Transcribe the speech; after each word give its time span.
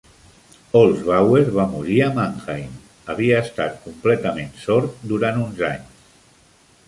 Holzbauer 0.77 1.41
va 1.57 1.65
morir 1.73 1.97
a 2.05 2.07
Mannheim, 2.15 2.79
havia 3.15 3.43
estat 3.49 3.77
completament 3.83 4.49
sord 4.65 5.03
durant 5.13 5.41
uns 5.43 5.61
anys. 5.71 6.09